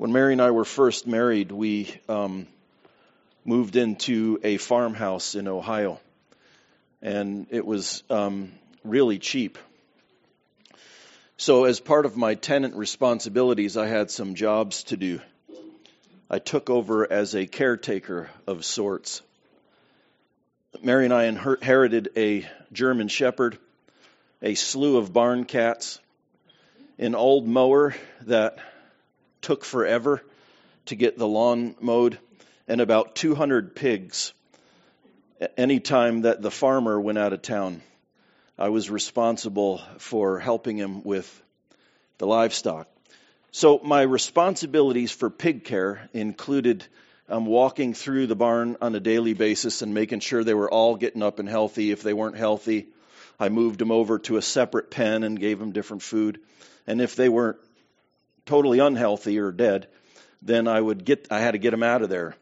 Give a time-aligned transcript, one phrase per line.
[0.00, 2.46] When Mary and I were first married, we um,
[3.44, 6.00] moved into a farmhouse in Ohio,
[7.02, 8.50] and it was um,
[8.82, 9.58] really cheap.
[11.36, 15.20] So, as part of my tenant responsibilities, I had some jobs to do.
[16.30, 19.20] I took over as a caretaker of sorts.
[20.82, 23.58] Mary and I inherited a German Shepherd,
[24.40, 26.00] a slew of barn cats,
[26.98, 28.60] an old mower that
[29.42, 30.22] took forever
[30.86, 32.18] to get the lawn mowed,
[32.66, 34.32] and about 200 pigs.
[35.56, 37.82] Any time that the farmer went out of town,
[38.58, 41.42] I was responsible for helping him with
[42.18, 42.88] the livestock.
[43.52, 46.84] So my responsibilities for pig care included
[47.28, 50.96] um, walking through the barn on a daily basis and making sure they were all
[50.96, 51.90] getting up and healthy.
[51.90, 52.88] If they weren't healthy,
[53.38, 56.40] I moved them over to a separate pen and gave them different food.
[56.86, 57.58] And if they weren't
[58.46, 59.86] totally unhealthy or dead,
[60.42, 62.34] then I would get I had to get them out of there.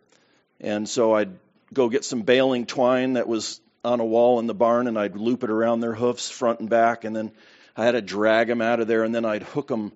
[0.61, 1.39] And so I'd
[1.73, 5.17] go get some baling twine that was on a wall in the barn and I'd
[5.17, 7.33] loop it around their hoofs front and back and then
[7.77, 9.93] I had to drag them out of there and then I'd hook them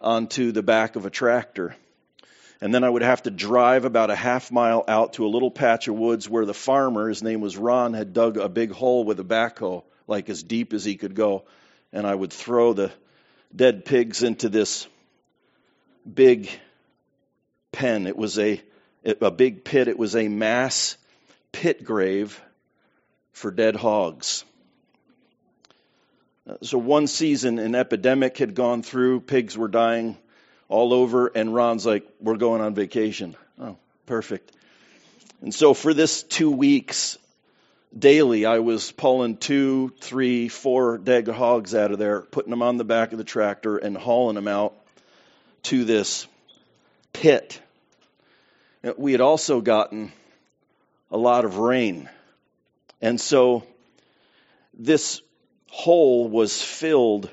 [0.00, 1.76] onto the back of a tractor.
[2.60, 5.50] And then I would have to drive about a half mile out to a little
[5.50, 9.04] patch of woods where the farmer, his name was Ron, had dug a big hole
[9.04, 11.44] with a backhoe, like as deep as he could go.
[11.92, 12.90] And I would throw the
[13.54, 14.88] dead pigs into this
[16.14, 16.50] big
[17.72, 18.06] pen.
[18.06, 18.60] It was a,
[19.04, 19.88] a big pit.
[19.88, 20.96] It was a mass
[21.52, 22.40] pit grave
[23.32, 24.44] for dead hogs.
[26.48, 30.16] Uh, so one season, an epidemic had gone through, pigs were dying
[30.68, 33.36] all over, and Ron's like, We're going on vacation.
[33.60, 34.52] Oh, perfect.
[35.40, 37.16] And so for this two weeks,
[37.96, 42.76] daily, I was pulling two, three, four dead hogs out of there, putting them on
[42.76, 44.74] the back of the tractor, and hauling them out
[45.64, 46.26] to this
[47.12, 47.60] pit.
[48.96, 50.12] We had also gotten
[51.10, 52.08] a lot of rain.
[53.00, 53.64] And so
[54.74, 55.20] this
[55.68, 57.30] hole was filled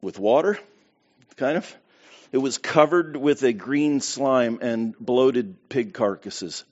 [0.00, 0.58] with water,
[1.36, 1.76] kind of.
[2.32, 6.64] It was covered with a green slime and bloated pig carcasses.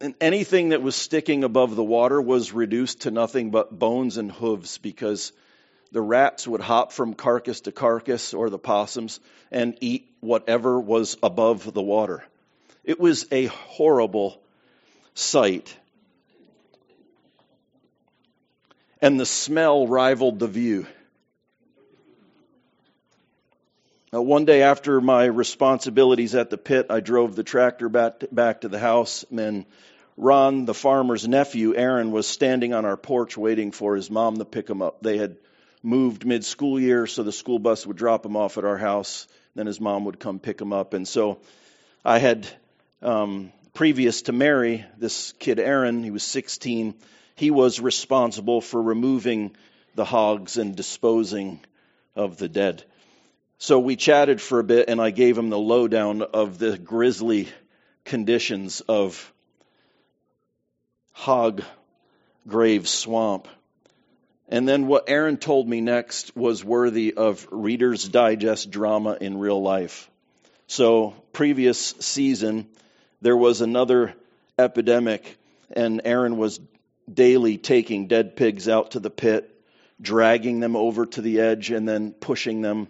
[0.00, 4.30] And anything that was sticking above the water was reduced to nothing but bones and
[4.30, 5.32] hooves because
[5.94, 9.20] the rats would hop from carcass to carcass, or the possums,
[9.52, 12.24] and eat whatever was above the water.
[12.82, 14.42] It was a horrible
[15.14, 15.76] sight.
[19.00, 20.88] And the smell rivaled the view.
[24.12, 28.28] Now, one day after my responsibilities at the pit, I drove the tractor back to,
[28.32, 29.64] back to the house, and
[30.16, 34.44] Ron, the farmer's nephew, Aaron, was standing on our porch waiting for his mom to
[34.44, 35.00] pick him up.
[35.00, 35.36] They had
[35.84, 39.28] moved mid school year, so the school bus would drop him off at our house.
[39.54, 40.94] Then his mom would come pick him up.
[40.94, 41.38] And so
[42.04, 42.48] I had,
[43.02, 46.94] um, previous to Mary, this kid Aaron, he was 16,
[47.36, 49.54] he was responsible for removing
[49.94, 51.60] the hogs and disposing
[52.16, 52.82] of the dead.
[53.58, 57.48] So we chatted for a bit, and I gave him the lowdown of the grisly
[58.04, 59.32] conditions of
[61.12, 61.62] Hog
[62.46, 63.48] Grave Swamp.
[64.48, 69.60] And then what Aaron told me next was worthy of Reader's Digest drama in real
[69.60, 70.10] life.
[70.66, 72.66] So, previous season,
[73.22, 74.14] there was another
[74.58, 75.38] epidemic,
[75.70, 76.60] and Aaron was
[77.12, 79.50] daily taking dead pigs out to the pit,
[80.00, 82.88] dragging them over to the edge, and then pushing them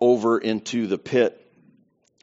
[0.00, 1.36] over into the pit.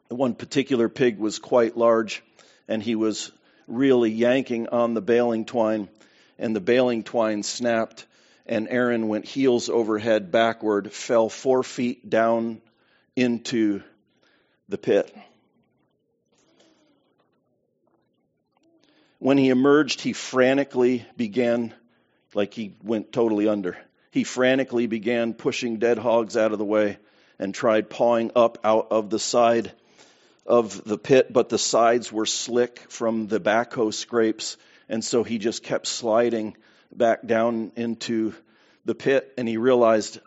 [0.08, 2.22] One particular pig was quite large,
[2.66, 3.30] and he was
[3.66, 5.88] really yanking on the baling twine
[6.38, 8.06] and the baling twine snapped,
[8.46, 12.60] and Aaron went heels over head backward, fell four feet down
[13.16, 13.82] into
[14.68, 15.14] the pit.
[19.18, 21.74] When he emerged, he frantically began,
[22.34, 23.76] like he went totally under.
[24.12, 26.98] He frantically began pushing dead hogs out of the way
[27.38, 29.72] and tried pawing up out of the side
[30.46, 34.56] of the pit, but the sides were slick from the backhoe scrapes
[34.88, 36.56] and so he just kept sliding
[36.92, 38.34] back down into
[38.84, 40.18] the pit and he realized,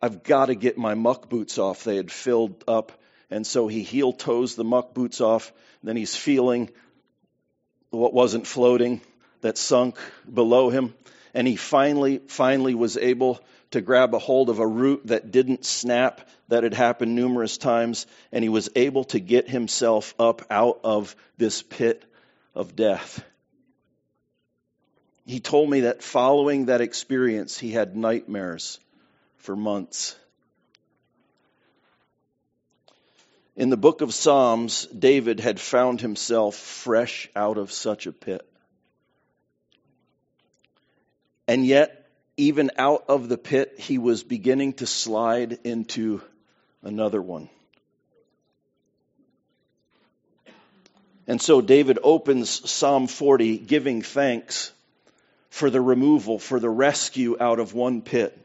[0.00, 1.84] I've got to get my muck boots off.
[1.84, 2.92] They had filled up.
[3.30, 5.52] And so he heel toes the muck boots off.
[5.82, 6.70] Then he's feeling
[7.90, 9.00] what wasn't floating
[9.42, 9.98] that sunk
[10.32, 10.94] below him.
[11.34, 13.40] And he finally, finally was able
[13.72, 18.06] to grab a hold of a root that didn't snap, that had happened numerous times.
[18.32, 22.02] And he was able to get himself up out of this pit
[22.54, 23.22] of death
[25.28, 28.80] he told me that following that experience, he had nightmares
[29.36, 30.16] for months.
[33.54, 38.40] In the book of Psalms, David had found himself fresh out of such a pit.
[41.46, 42.08] And yet,
[42.38, 46.22] even out of the pit, he was beginning to slide into
[46.82, 47.50] another one.
[51.26, 54.72] And so David opens Psalm 40 giving thanks
[55.50, 58.38] for the removal, for the rescue out of one pit.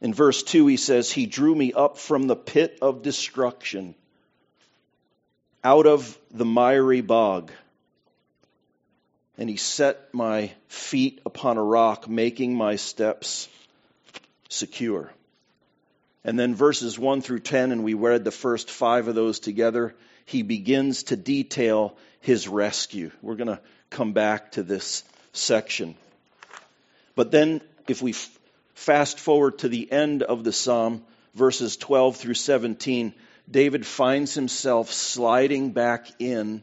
[0.00, 3.94] In verse 2, he says, He drew me up from the pit of destruction,
[5.64, 7.50] out of the miry bog.
[9.38, 13.48] And he set my feet upon a rock, making my steps
[14.48, 15.10] secure.
[16.24, 19.94] And then verses 1 through 10, and we read the first five of those together,
[20.24, 23.10] he begins to detail his rescue.
[23.22, 23.60] We're going to
[23.90, 25.04] come back to this
[25.36, 25.94] section.
[27.14, 28.14] But then, if we
[28.74, 31.04] fast forward to the end of the psalm,
[31.34, 33.14] verses 12 through 17,
[33.50, 36.62] David finds himself sliding back in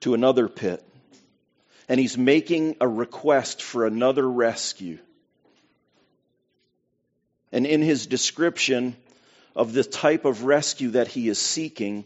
[0.00, 0.84] to another pit.
[1.88, 4.98] And he's making a request for another rescue.
[7.50, 8.96] And in his description
[9.54, 12.04] of the type of rescue that he is seeking,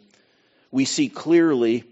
[0.70, 1.84] we see clearly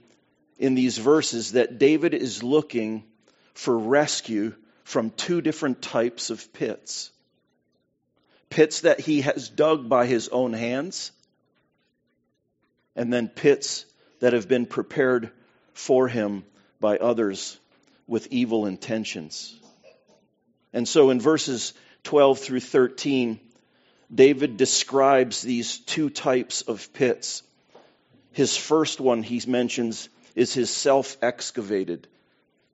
[0.65, 3.05] in these verses that David is looking
[3.53, 7.11] for rescue from two different types of pits
[8.55, 11.11] pits that he has dug by his own hands,
[12.95, 13.85] and then pits
[14.21, 15.29] that have been prepared
[15.73, 16.45] for him
[16.79, 17.59] by others
[18.07, 19.59] with evil intentions.
[20.73, 21.75] And so in verses
[22.05, 23.41] 12 through 13,
[24.15, 27.43] David describes these two types of pits.
[28.31, 32.07] His first one he mentions is his self excavated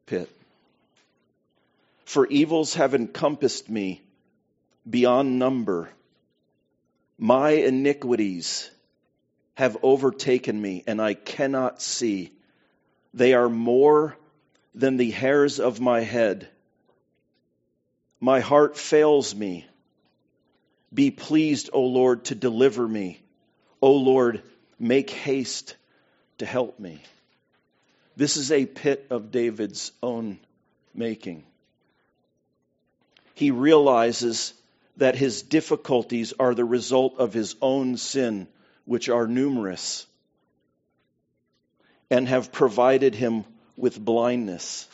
[0.06, 0.30] pit.
[2.04, 4.00] For evils have encompassed me
[4.88, 5.90] beyond number.
[7.18, 8.70] My iniquities
[9.54, 12.32] have overtaken me, and I cannot see.
[13.12, 14.16] They are more
[14.74, 16.48] than the hairs of my head.
[18.20, 19.66] My heart fails me.
[20.92, 23.20] Be pleased, O Lord, to deliver me.
[23.80, 24.42] O Lord,
[24.78, 25.76] make haste
[26.38, 27.00] to help me.
[28.20, 30.38] This is a pit of David's own
[30.92, 31.44] making
[33.40, 34.52] he realizes
[34.98, 38.46] that his difficulties are the result of his own sin,
[38.84, 40.06] which are numerous,
[42.10, 43.46] and have provided him
[43.78, 44.86] with blindness.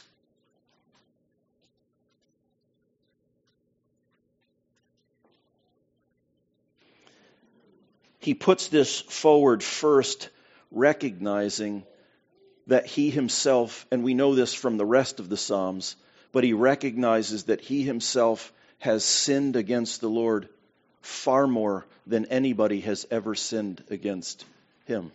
[8.21, 10.29] He puts this forward first,
[10.71, 11.83] recognizing
[12.67, 15.97] that he himself, and we know this from the rest of the Psalms,
[16.33, 20.49] but he recognizes that he himself has sinned against the Lord
[21.01, 24.45] far more than anybody has ever sinned against
[24.87, 25.13] him.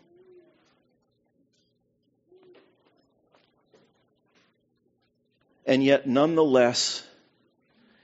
[5.65, 7.06] And yet, nonetheless,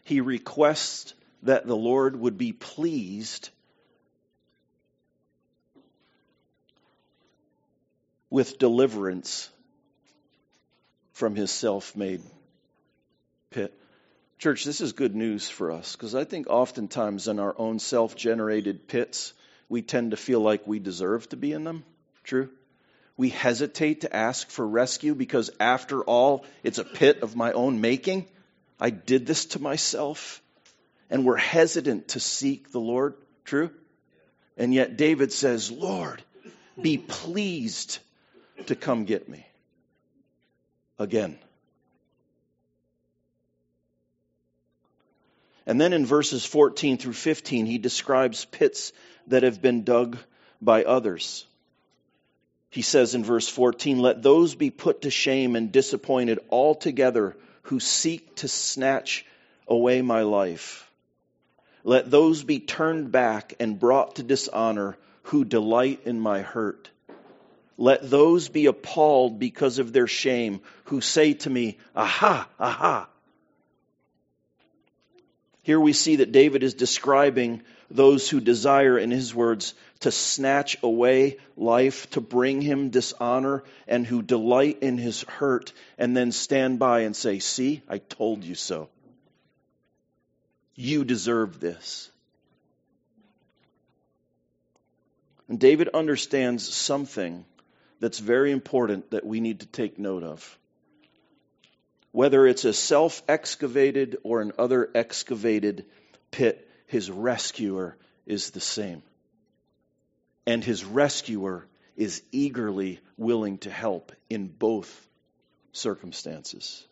[0.04, 1.14] he requests
[1.44, 3.50] that the Lord would be pleased
[8.29, 9.50] with deliverance
[11.13, 12.21] from his self made
[13.50, 13.74] pit.
[14.39, 18.15] Church, this is good news for us because I think oftentimes in our own self
[18.15, 19.34] generated pits,
[19.69, 21.84] we tend to feel like we deserve to be in them.
[22.24, 22.50] True?
[23.17, 27.81] We hesitate to ask for rescue because, after all, it's a pit of my own
[27.81, 28.27] making.
[28.79, 30.41] I did this to myself.
[31.10, 33.15] And we're hesitant to seek the Lord.
[33.43, 33.72] True?
[34.55, 36.22] And yet David says, Lord,
[36.79, 37.98] be pleased
[38.66, 39.46] to come get me.
[41.00, 41.38] Again.
[45.66, 48.94] And then in verses 14 through 15, he describes pits
[49.28, 50.18] that have been dug
[50.62, 51.46] by others.
[52.70, 57.80] He says in verse 14, Let those be put to shame and disappointed altogether who
[57.80, 59.26] seek to snatch
[59.68, 60.90] away my life.
[61.84, 66.90] Let those be turned back and brought to dishonor who delight in my hurt.
[67.77, 73.07] Let those be appalled because of their shame who say to me, Aha, aha.
[75.62, 80.77] Here we see that David is describing those who desire, in his words, to snatch
[80.81, 86.79] away life, to bring him dishonor, and who delight in his hurt, and then stand
[86.79, 88.89] by and say, See, I told you so.
[90.74, 92.10] You deserve this.
[95.50, 97.46] And David understands something
[98.00, 100.58] that's very important that we need to take note of
[102.12, 105.86] whether it's a self excavated or an other excavated
[106.32, 109.04] pit, his rescuer is the same.
[110.48, 114.89] and his rescuer is eagerly willing to help in both
[115.74, 116.86] circumstances.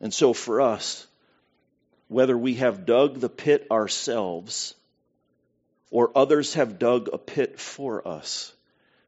[0.00, 1.06] And so for us,
[2.08, 4.74] whether we have dug the pit ourselves
[5.90, 8.52] or others have dug a pit for us,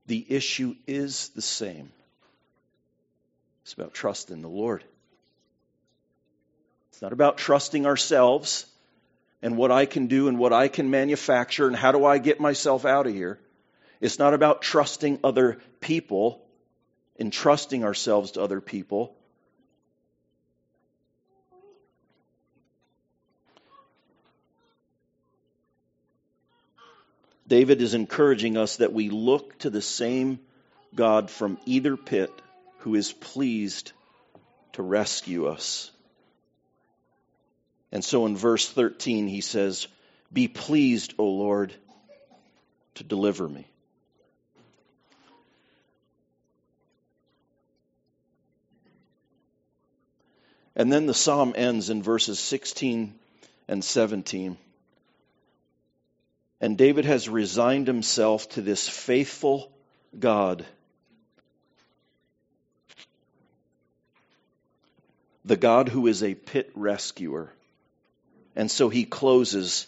[0.06, 1.90] the issue is the same.
[3.62, 4.84] It's about trust in the Lord.
[6.90, 8.66] It's not about trusting ourselves
[9.42, 12.40] and what I can do and what I can manufacture and how do I get
[12.40, 13.38] myself out of here.
[14.00, 16.42] It's not about trusting other people
[17.18, 19.14] and trusting ourselves to other people.
[27.48, 30.40] David is encouraging us that we look to the same
[30.94, 32.30] God from either pit
[32.78, 33.92] who is pleased
[34.72, 35.90] to rescue us.
[37.92, 39.86] And so in verse 13, he says,
[40.32, 41.72] Be pleased, O Lord,
[42.96, 43.66] to deliver me.
[50.74, 53.14] And then the psalm ends in verses 16
[53.66, 54.58] and 17.
[56.60, 59.70] And David has resigned himself to this faithful
[60.18, 60.64] God.
[65.44, 67.52] The God who is a pit rescuer.
[68.56, 69.86] And so he closes,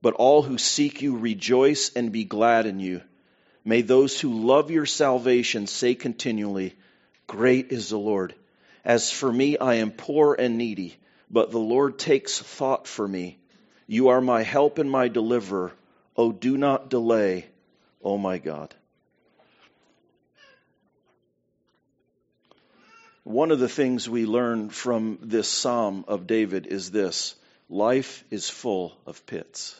[0.00, 3.02] But all who seek you rejoice and be glad in you.
[3.64, 6.74] May those who love your salvation say continually,
[7.26, 8.34] Great is the Lord.
[8.84, 10.96] As for me, I am poor and needy,
[11.28, 13.36] but the Lord takes thought for me.
[13.86, 15.72] You are my help and my deliverer.
[16.18, 17.46] Oh, do not delay,
[18.02, 18.74] oh my God.
[23.22, 27.36] One of the things we learn from this psalm of David is this
[27.70, 29.78] life is full of pits.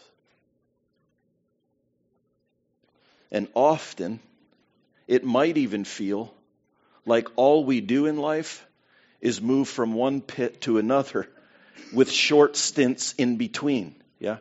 [3.33, 4.21] And often,
[5.09, 6.33] it might even feel
[7.05, 8.65] like all we do in life
[9.21, 11.29] is move from one pit to another
[11.93, 13.97] with short stints in between.
[14.21, 14.39] Yeah?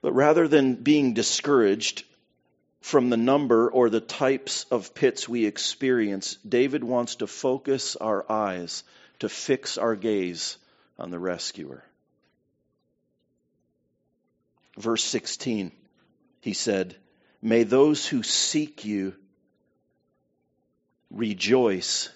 [0.00, 2.04] But rather than being discouraged
[2.80, 8.30] from the number or the types of pits we experience, David wants to focus our
[8.30, 8.84] eyes,
[9.18, 10.56] to fix our gaze
[10.98, 11.82] on the rescuer.
[14.76, 15.72] Verse 16,
[16.40, 16.94] he said,
[17.42, 19.14] May those who seek you
[21.10, 22.10] rejoice,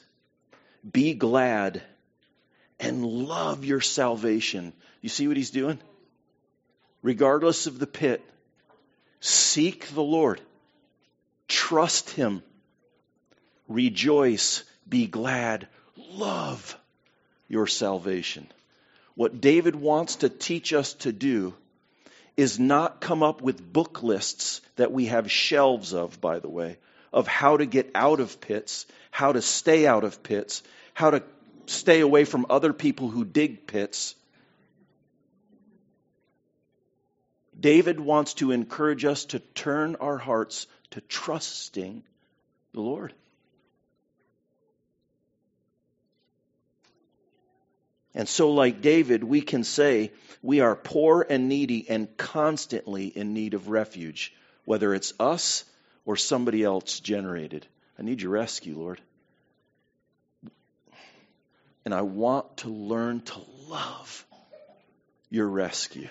[0.91, 1.83] be glad,
[2.79, 4.73] and love your salvation.
[5.01, 5.81] You see what he's doing?
[7.03, 8.23] Regardless of the pit,
[9.21, 10.41] seek the Lord,
[11.49, 12.43] trust Him,
[13.69, 15.67] rejoice, be glad,
[16.13, 16.79] love
[17.49, 18.47] your salvation.
[19.15, 21.55] What David wants to teach us to do
[22.37, 26.79] is not come up with book lists that we have shelves of, by the way,
[27.13, 30.63] of how to get out of pits, how to stay out of pits,
[30.95, 31.23] how to
[31.67, 34.15] stay away from other people who dig pits.
[37.63, 42.03] David wants to encourage us to turn our hearts to trusting
[42.75, 43.15] the Lord.
[48.15, 50.11] And so, like David, we can say
[50.43, 55.65] we are poor and needy and constantly in need of refuge, whether it's us
[56.05, 57.67] or somebody else generated.
[57.97, 59.01] I need your rescue, Lord.
[61.85, 64.27] And I want to learn to love
[65.31, 66.09] your rescue.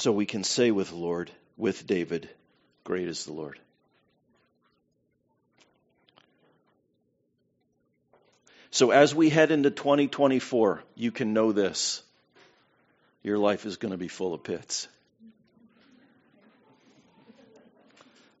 [0.00, 2.30] So we can say with Lord, with David,
[2.84, 3.58] great is the Lord.
[8.70, 12.02] So as we head into 2024, you can know this.
[13.22, 14.88] Your life is going to be full of pits.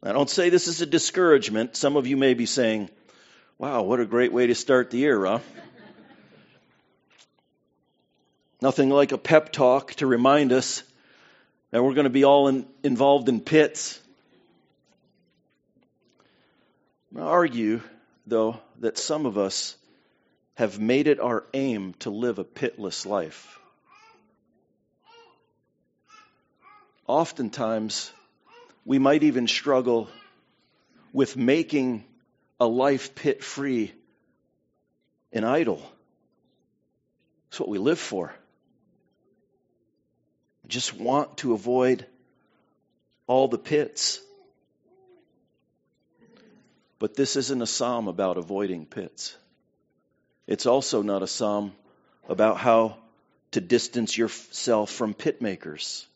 [0.02, 1.76] I don't say this is a discouragement.
[1.76, 2.88] Some of you may be saying,
[3.58, 5.40] wow, what a great way to start the year, huh?
[8.62, 10.84] Nothing like a pep talk to remind us
[11.70, 14.00] that we're going to be all in, involved in pits.
[17.16, 17.80] I argue,
[18.26, 19.76] though, that some of us
[20.54, 23.58] have made it our aim to live a pitless life.
[27.06, 28.12] Oftentimes,
[28.84, 30.08] we might even struggle
[31.12, 32.04] with making
[32.60, 33.92] a life pit free
[35.32, 35.80] an idol.
[37.48, 38.32] That's what we live for
[40.70, 42.06] just want to avoid
[43.26, 44.20] all the pits.
[46.98, 49.36] But this isn't a psalm about avoiding pits.
[50.46, 51.72] It's also not a psalm
[52.28, 52.96] about how
[53.52, 56.06] to distance yourself from pit makers.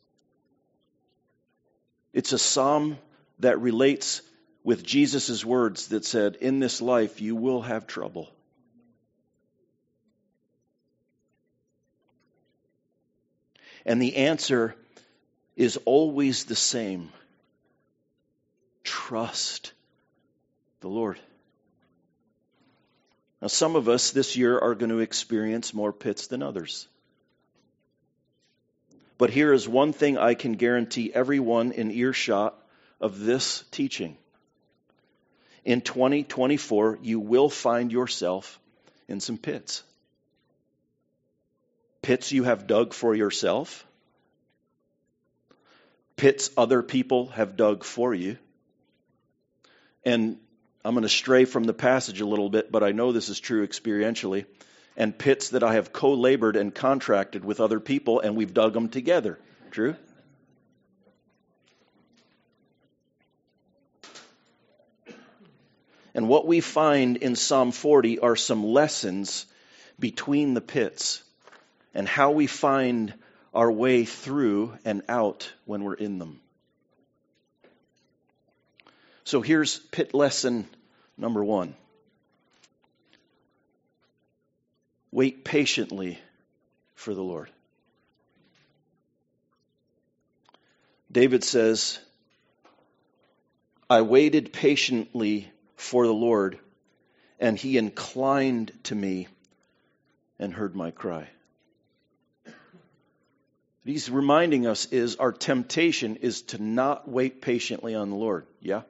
[2.12, 2.98] It's a psalm
[3.40, 4.22] that relates
[4.62, 8.28] with Jesus' words that said, In this life you will have trouble.
[13.86, 14.74] And the answer
[15.56, 17.10] is always the same
[18.82, 19.72] trust
[20.80, 21.18] the Lord.
[23.40, 26.86] Now, some of us this year are going to experience more pits than others.
[29.16, 32.58] But here is one thing I can guarantee everyone in earshot
[33.00, 34.16] of this teaching.
[35.64, 38.58] In 2024, you will find yourself
[39.08, 39.82] in some pits.
[42.04, 43.86] Pits you have dug for yourself,
[46.16, 48.36] pits other people have dug for you.
[50.04, 50.36] And
[50.84, 53.40] I'm going to stray from the passage a little bit, but I know this is
[53.40, 54.44] true experientially.
[54.98, 58.74] And pits that I have co labored and contracted with other people, and we've dug
[58.74, 59.38] them together.
[59.70, 59.96] True?
[66.14, 69.46] And what we find in Psalm 40 are some lessons
[69.98, 71.23] between the pits
[71.94, 73.14] and how we find
[73.54, 76.40] our way through and out when we're in them.
[79.24, 80.66] So here's pit lesson
[81.16, 81.74] number one
[85.10, 86.18] wait patiently
[86.96, 87.48] for the Lord.
[91.10, 92.00] David says,
[93.88, 96.58] I waited patiently for the Lord,
[97.38, 99.28] and he inclined to me
[100.40, 101.28] and heard my cry.
[103.84, 108.46] He's reminding us is our temptation is to not wait patiently on the Lord.
[108.60, 108.82] Yeah?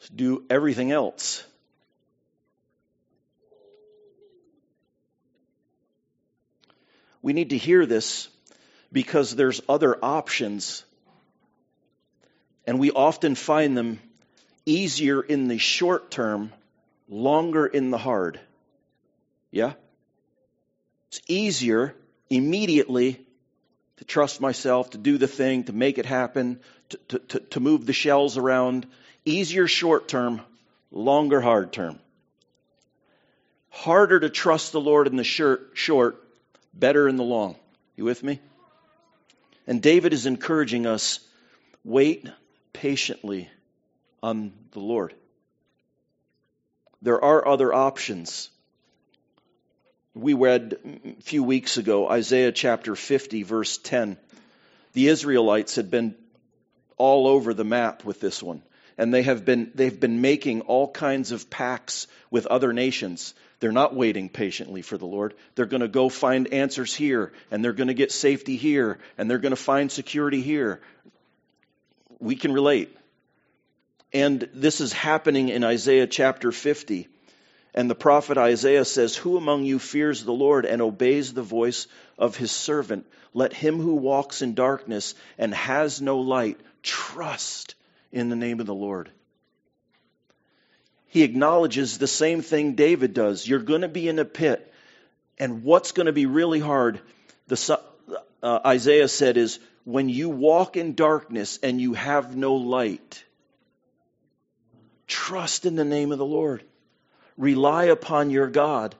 [0.00, 1.44] to do everything else.
[7.20, 8.28] We need to hear this
[8.92, 10.84] because there's other options,
[12.66, 14.00] and we often find them
[14.64, 16.52] easier in the short term,
[17.08, 18.38] longer in the hard.
[19.50, 19.72] Yeah?
[21.08, 21.94] It's easier
[22.30, 23.26] immediately
[23.98, 27.84] to trust myself, to do the thing, to make it happen, to, to, to, move
[27.84, 28.86] the shells around.
[29.24, 30.40] Easier short term,
[30.90, 31.98] longer hard term.
[33.70, 36.22] Harder to trust the Lord in the short, short,
[36.72, 37.56] better in the long.
[37.96, 38.40] You with me?
[39.66, 41.20] And David is encouraging us
[41.84, 42.26] wait
[42.72, 43.50] patiently
[44.22, 45.12] on the Lord.
[47.02, 48.48] There are other options.
[50.18, 50.76] We read
[51.20, 54.16] a few weeks ago Isaiah chapter 50, verse 10.
[54.92, 56.16] The Israelites had been
[56.96, 58.62] all over the map with this one
[58.96, 63.32] and they have been they've been making all kinds of pacts with other nations.
[63.60, 65.34] They're not waiting patiently for the Lord.
[65.54, 69.30] They're going to go find answers here and they're going to get safety here and
[69.30, 70.80] they're going to find security here.
[72.18, 72.92] We can relate.
[74.12, 77.06] And this is happening in Isaiah chapter 50.
[77.74, 81.86] And the prophet Isaiah says, Who among you fears the Lord and obeys the voice
[82.18, 83.06] of his servant?
[83.34, 87.74] Let him who walks in darkness and has no light trust
[88.10, 89.10] in the name of the Lord.
[91.08, 93.46] He acknowledges the same thing David does.
[93.46, 94.72] You're going to be in a pit.
[95.38, 97.00] And what's going to be really hard,
[97.46, 97.80] the,
[98.42, 103.24] uh, Isaiah said, is when you walk in darkness and you have no light,
[105.06, 106.62] trust in the name of the Lord.
[107.38, 108.94] Rely upon your God.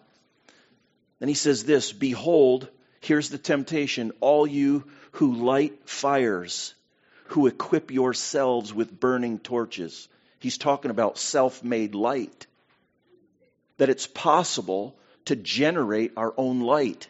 [1.21, 2.69] And he says this Behold,
[3.01, 6.75] here's the temptation, all you who light fires
[7.29, 10.09] who equip yourselves with burning torches.
[10.39, 12.47] He's talking about self made light.
[13.77, 14.97] That it's possible
[15.27, 17.09] to generate our own light.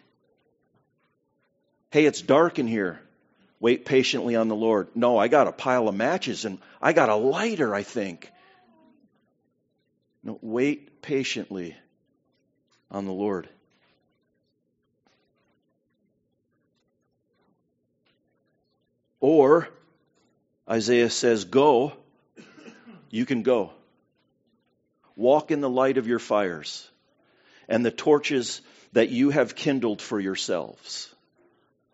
[1.90, 3.00] Hey, it's dark in here.
[3.60, 4.88] Wait patiently on the Lord.
[4.94, 8.30] No, I got a pile of matches and I got a lighter, I think.
[10.28, 11.74] No, wait patiently
[12.90, 13.48] on the Lord.
[19.20, 19.70] Or
[20.68, 21.94] Isaiah says, Go,
[23.08, 23.72] you can go.
[25.16, 26.86] Walk in the light of your fires
[27.66, 28.60] and the torches
[28.92, 31.08] that you have kindled for yourselves.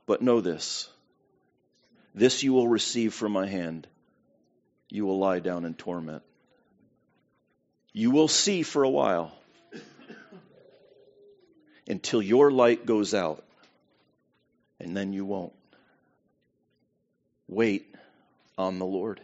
[0.07, 0.89] But know this
[2.17, 3.87] this you will receive from my hand.
[4.91, 6.25] You will lie down in torment.
[7.95, 9.33] You will see for a while
[11.89, 13.45] until your light goes out,
[14.81, 15.53] and then you won't.
[17.47, 17.87] Wait
[18.59, 19.21] on the Lord.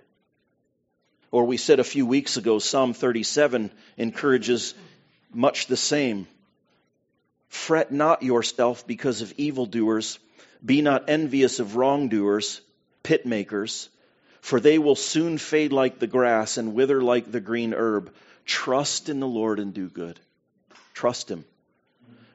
[1.33, 4.75] Or we said a few weeks ago, Psalm 37 encourages
[5.33, 6.29] much the same.
[7.49, 10.21] Fret not yourself because of evildoers.
[10.65, 12.61] Be not envious of wrongdoers,
[13.03, 13.89] pit makers,
[14.41, 18.13] for they will soon fade like the grass and wither like the green herb.
[18.45, 20.19] Trust in the Lord and do good.
[20.95, 21.45] Trust Him.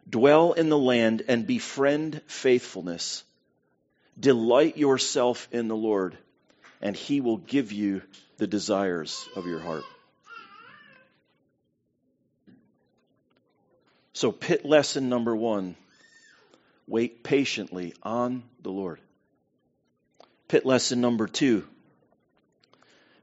[0.09, 3.23] Dwell in the land and befriend faithfulness.
[4.19, 6.17] Delight yourself in the Lord,
[6.81, 8.01] and He will give you
[8.37, 9.83] the desires of your heart.
[14.13, 15.75] So, pit lesson number one
[16.87, 18.99] wait patiently on the Lord.
[20.47, 21.67] Pit lesson number two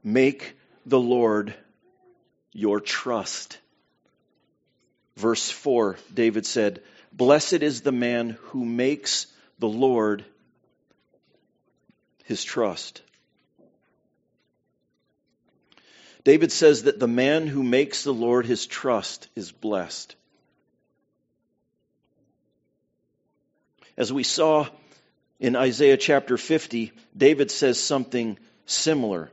[0.03, 1.53] make the Lord
[2.51, 3.57] your trust.
[5.15, 9.27] Verse 4, David said, Blessed is the man who makes
[9.59, 10.25] the Lord
[12.23, 13.01] his trust.
[16.23, 20.15] David says that the man who makes the Lord his trust is blessed.
[23.97, 24.67] As we saw
[25.39, 29.29] in Isaiah chapter 50, David says something similar.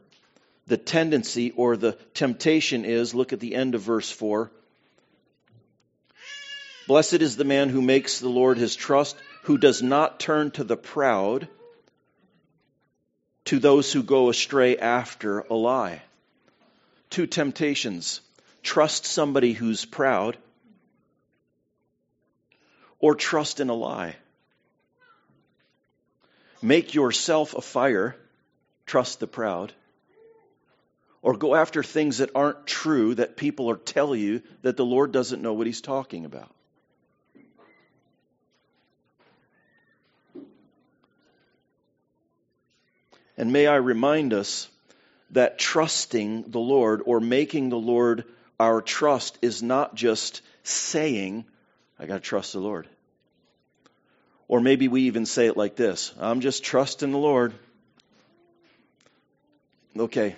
[0.70, 4.52] The tendency or the temptation is look at the end of verse 4.
[6.86, 10.62] Blessed is the man who makes the Lord his trust, who does not turn to
[10.62, 11.48] the proud,
[13.46, 16.02] to those who go astray after a lie.
[17.10, 18.20] Two temptations
[18.62, 20.36] trust somebody who's proud,
[23.00, 24.14] or trust in a lie.
[26.62, 28.14] Make yourself a fire,
[28.86, 29.72] trust the proud.
[31.22, 35.12] Or go after things that aren't true that people are tell you that the Lord
[35.12, 36.50] doesn't know what he's talking about.
[43.36, 44.68] And may I remind us
[45.30, 48.24] that trusting the Lord or making the Lord
[48.58, 51.46] our trust is not just saying,
[51.98, 52.86] I got to trust the Lord.
[54.48, 57.54] Or maybe we even say it like this I'm just trusting the Lord.
[59.96, 60.36] Okay,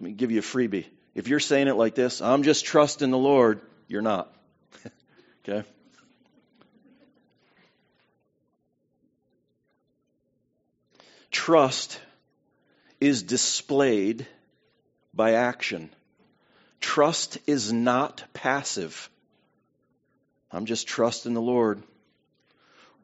[0.00, 0.86] let me give you a freebie.
[1.14, 4.34] If you're saying it like this, I'm just trusting the Lord, you're not.
[5.48, 5.68] okay?
[11.30, 12.00] Trust
[12.98, 14.26] is displayed
[15.12, 15.90] by action.
[16.80, 19.10] Trust is not passive.
[20.50, 21.82] I'm just trusting the Lord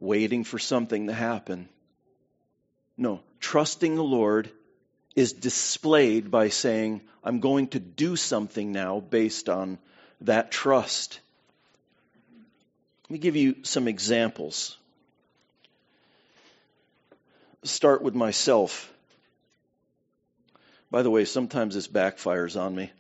[0.01, 1.69] waiting for something to happen.
[2.97, 4.51] No, trusting the Lord
[5.17, 9.79] is displayed by saying, I'm going to do something now based on
[10.21, 11.19] that trust.
[13.05, 14.77] Let me give you some examples.
[17.65, 18.93] Start with myself.
[20.91, 22.93] By the way, sometimes this backfires on me,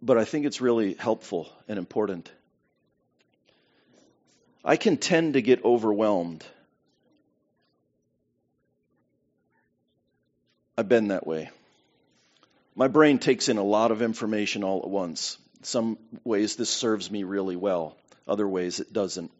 [0.00, 2.30] but I think it's really helpful and important.
[4.64, 6.44] I can tend to get overwhelmed.
[10.80, 11.50] I've been that way.
[12.74, 15.36] My brain takes in a lot of information all at once.
[15.60, 19.30] Some ways this serves me really well, other ways it doesn't.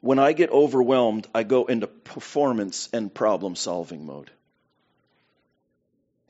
[0.00, 4.30] When I get overwhelmed, I go into performance and problem solving mode.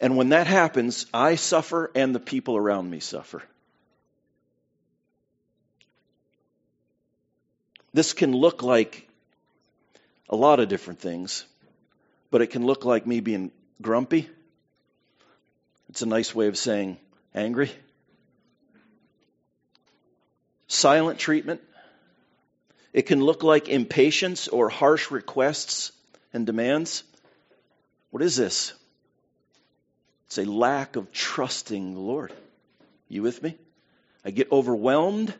[0.00, 3.40] And when that happens, I suffer and the people around me suffer.
[7.94, 9.08] This can look like
[10.28, 11.44] a lot of different things,
[12.32, 14.28] but it can look like me being grumpy.
[15.88, 16.98] It's a nice way of saying
[17.34, 17.70] angry.
[20.68, 21.60] Silent treatment.
[22.92, 25.92] It can look like impatience or harsh requests
[26.32, 27.04] and demands.
[28.10, 28.72] What is this?
[30.26, 32.32] It's a lack of trusting the Lord.
[33.08, 33.56] You with me?
[34.24, 35.32] I get overwhelmed.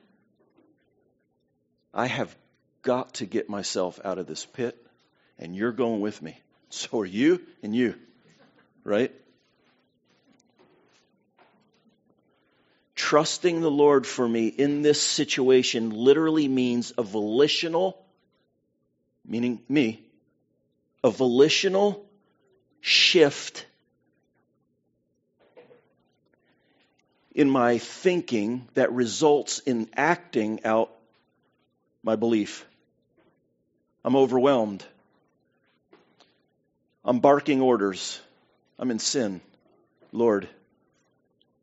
[1.93, 2.35] I have
[2.83, 4.77] got to get myself out of this pit,
[5.39, 6.39] and you're going with me.
[6.69, 7.95] So are you and you,
[8.87, 9.13] right?
[12.95, 18.01] Trusting the Lord for me in this situation literally means a volitional,
[19.27, 20.03] meaning me,
[21.05, 22.07] a volitional
[22.81, 23.67] shift
[27.35, 30.91] in my thinking that results in acting out
[32.03, 32.65] my belief.
[34.05, 34.85] I'm overwhelmed.
[37.05, 38.21] I'm barking orders.
[38.79, 39.41] I'm in sin.
[40.13, 40.49] Lord,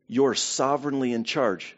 [0.08, 1.76] you're sovereignly in charge.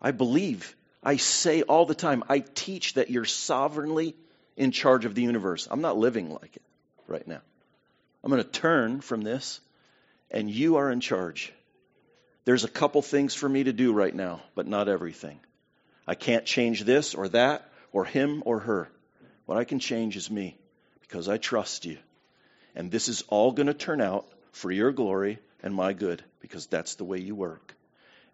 [0.00, 0.74] I believe.
[1.02, 4.14] I say all the time, I teach that you're sovereignly
[4.56, 5.66] in charge of the universe.
[5.70, 6.62] I'm not living like it
[7.06, 7.40] right now.
[8.22, 9.60] I'm going to turn from this,
[10.30, 11.52] and you are in charge.
[12.44, 15.38] There's a couple things for me to do right now, but not everything.
[16.06, 18.88] I can't change this or that or him or her.
[19.46, 20.56] What I can change is me
[21.00, 21.98] because I trust you.
[22.74, 26.66] And this is all going to turn out for your glory and my good because
[26.66, 27.74] that's the way you work.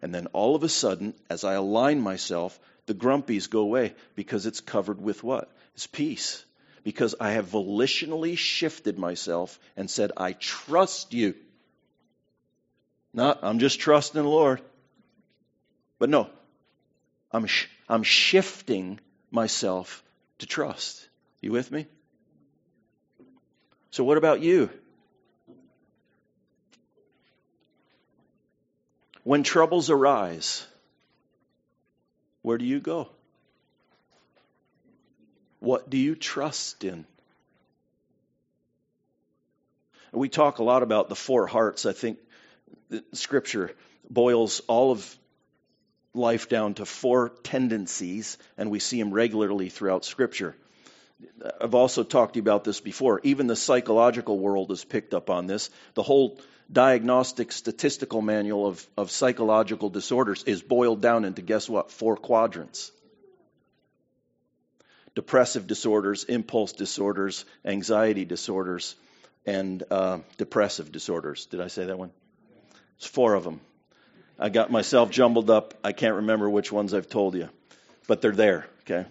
[0.01, 4.45] And then all of a sudden, as I align myself, the grumpies go away because
[4.45, 5.51] it's covered with what?
[5.75, 6.45] It's peace.
[6.83, 11.35] Because I have volitionally shifted myself and said, I trust you.
[13.13, 14.61] Not, I'm just trusting the Lord.
[15.97, 16.29] But no,
[17.31, 20.03] I'm, sh- I'm shifting myself
[20.39, 21.07] to trust.
[21.41, 21.85] You with me?
[23.91, 24.69] So, what about you?
[29.23, 30.65] When troubles arise,
[32.41, 33.09] where do you go?
[35.59, 37.05] What do you trust in?
[40.11, 41.85] We talk a lot about the four hearts.
[41.85, 42.17] I think
[43.13, 43.71] Scripture
[44.09, 45.17] boils all of
[46.13, 50.55] life down to four tendencies, and we see them regularly throughout Scripture.
[51.61, 53.19] I've also talked to you about this before.
[53.23, 55.69] Even the psychological world has picked up on this.
[55.93, 56.39] The whole
[56.71, 61.91] diagnostic statistical manual of, of psychological disorders is boiled down into guess what?
[61.91, 62.91] Four quadrants
[65.15, 68.95] depressive disorders, impulse disorders, anxiety disorders,
[69.45, 71.47] and uh, depressive disorders.
[71.47, 72.11] Did I say that one?
[72.97, 73.59] It's four of them.
[74.37, 75.73] I got myself jumbled up.
[75.83, 77.49] I can't remember which ones I've told you,
[78.07, 79.09] but they're there, okay?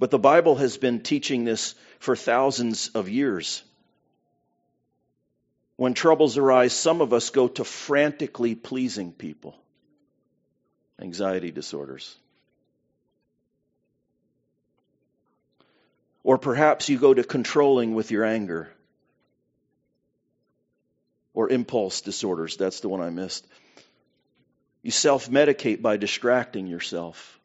[0.00, 3.62] But the Bible has been teaching this for thousands of years.
[5.76, 9.54] When troubles arise, some of us go to frantically pleasing people.
[10.98, 12.16] Anxiety disorders.
[16.22, 18.70] Or perhaps you go to controlling with your anger
[21.34, 22.56] or impulse disorders.
[22.56, 23.46] That's the one I missed.
[24.82, 27.39] You self medicate by distracting yourself,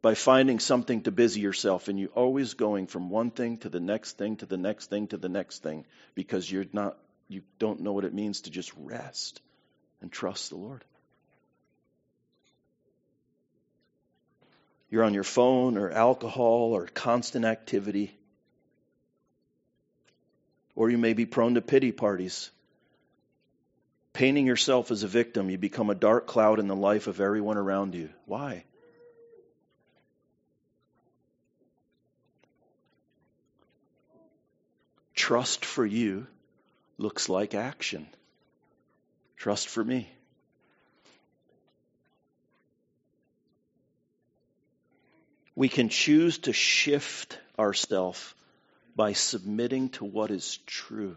[0.00, 3.80] by finding something to busy yourself, and you're always going from one thing to the
[3.80, 5.84] next thing to the next thing to the next thing
[6.14, 6.96] because you're not,
[7.28, 9.40] you don't know what it means to just rest
[10.00, 10.84] and trust the Lord.
[14.90, 18.14] You're on your phone or alcohol or constant activity.
[20.74, 22.50] Or you may be prone to pity parties
[24.18, 27.56] Painting yourself as a victim, you become a dark cloud in the life of everyone
[27.56, 28.08] around you.
[28.26, 28.64] Why?
[35.18, 36.28] Trust for you
[36.96, 38.06] looks like action.
[39.36, 40.08] Trust for me.
[45.56, 48.32] We can choose to shift ourselves
[48.94, 51.16] by submitting to what is true.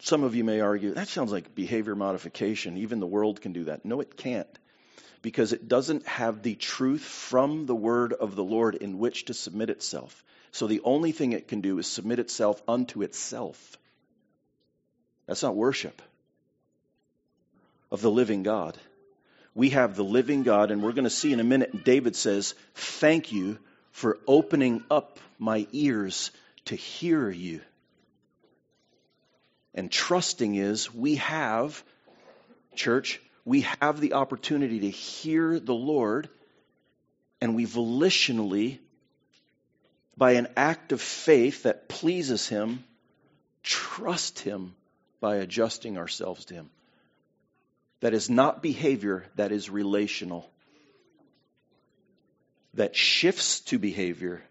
[0.00, 2.76] Some of you may argue, that sounds like behavior modification.
[2.76, 3.86] Even the world can do that.
[3.86, 4.58] No, it can't.
[5.22, 9.34] Because it doesn't have the truth from the word of the Lord in which to
[9.34, 10.24] submit itself.
[10.50, 13.78] So the only thing it can do is submit itself unto itself.
[15.26, 16.02] That's not worship
[17.90, 18.76] of the living God.
[19.54, 21.84] We have the living God, and we're going to see in a minute.
[21.84, 23.58] David says, Thank you
[23.92, 26.30] for opening up my ears
[26.66, 27.60] to hear you.
[29.74, 31.82] And trusting is we have,
[32.74, 36.28] church, we have the opportunity to hear the Lord,
[37.40, 38.78] and we volitionally,
[40.16, 42.84] by an act of faith that pleases Him,
[43.62, 44.74] trust Him
[45.20, 46.70] by adjusting ourselves to Him.
[48.00, 50.48] That is not behavior, that is relational.
[52.74, 54.42] That shifts to behavior,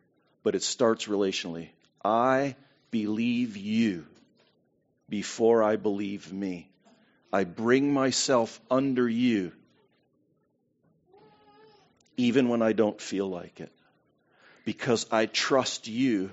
[0.43, 1.69] but it starts relationally.
[2.03, 2.55] I
[2.91, 4.05] believe you
[5.09, 6.70] before I believe me.
[7.33, 9.53] I bring myself under you,
[12.17, 13.71] even when I don't feel like it,
[14.65, 16.31] because I trust you,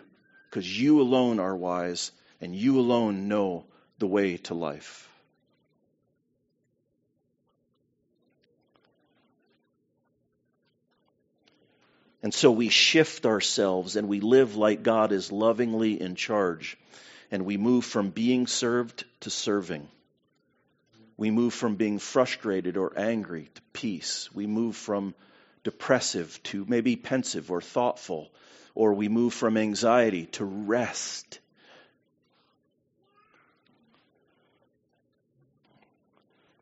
[0.51, 3.65] because you alone are wise and you alone know
[3.99, 5.09] the way to life.
[12.23, 16.77] And so we shift ourselves and we live like God is lovingly in charge
[17.31, 19.87] and we move from being served to serving.
[21.19, 24.31] We move from being frustrated or angry to peace.
[24.33, 25.15] We move from
[25.65, 28.31] depressive to maybe pensive or thoughtful,
[28.75, 31.41] or we move from anxiety to rest.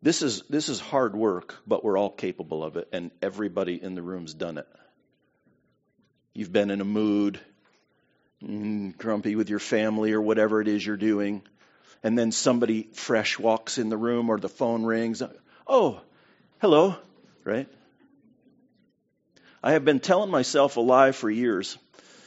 [0.02, 3.94] This is, this is hard work, but we're all capable of it, and everybody in
[3.94, 4.68] the room's done it.
[6.32, 7.38] You've been in a mood,
[8.42, 11.42] Mm, grumpy with your family or whatever it is you're doing.
[12.06, 15.24] And then somebody fresh walks in the room or the phone rings.
[15.66, 16.00] Oh,
[16.60, 16.94] hello,
[17.42, 17.68] right?
[19.60, 21.76] I have been telling myself a lie for years,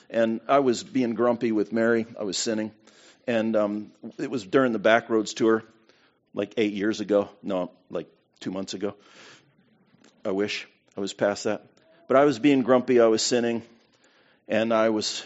[0.10, 2.06] and I was being grumpy with Mary.
[2.20, 2.74] I was sinning,
[3.26, 5.64] and um, it was during the Backroads tour,
[6.34, 7.30] like eight years ago.
[7.42, 8.10] No, like
[8.42, 8.96] two months ago.
[10.26, 11.66] I wish I was past that.
[12.10, 13.00] But I was being grumpy.
[13.00, 13.62] I was sinning,
[14.50, 15.24] and I was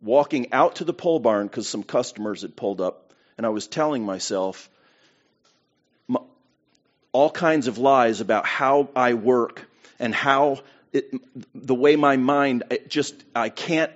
[0.00, 3.05] walking out to the pole barn because some customers had pulled up,
[3.36, 4.68] and I was telling myself
[7.12, 9.66] all kinds of lies about how I work
[9.98, 10.60] and how
[10.92, 11.14] it,
[11.54, 13.90] the way my mind just I can't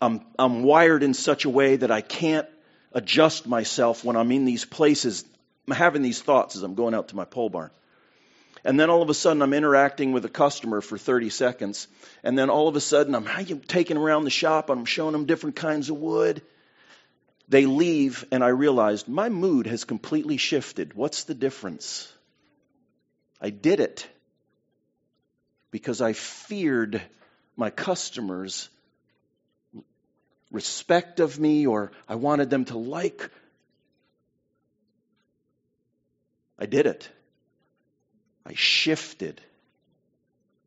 [0.00, 2.46] I'm I'm wired in such a way that I can't
[2.92, 5.24] adjust myself when I'm in these places.
[5.66, 7.70] I'm having these thoughts as I'm going out to my pole barn.
[8.62, 11.88] And then all of a sudden, I'm interacting with a customer for 30 seconds.
[12.22, 13.26] And then all of a sudden, I'm
[13.68, 14.70] taking around the shop.
[14.70, 16.42] I'm showing them different kinds of wood.
[17.48, 20.94] They leave, and I realized my mood has completely shifted.
[20.94, 22.10] What's the difference?
[23.40, 24.08] I did it
[25.70, 27.02] because I feared
[27.56, 28.68] my customers'
[30.50, 33.30] respect of me or I wanted them to like.
[36.58, 37.08] I did it.
[38.46, 39.40] I shifted.